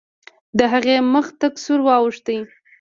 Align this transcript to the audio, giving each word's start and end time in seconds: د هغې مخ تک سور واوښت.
د 0.57 0.59
هغې 0.73 0.95
مخ 1.13 1.27
تک 1.41 1.53
سور 1.63 1.79
واوښت. 1.87 2.25